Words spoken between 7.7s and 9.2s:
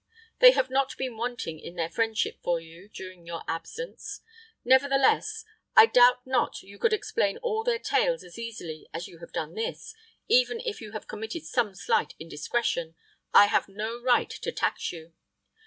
tales as easily as you